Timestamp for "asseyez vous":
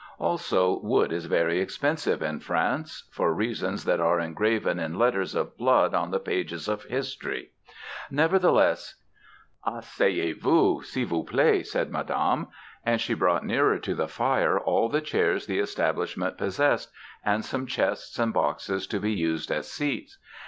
9.63-10.81